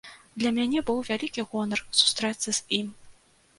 [0.43, 2.91] Для мяне быў вялікі гонар сустрэцца з ім.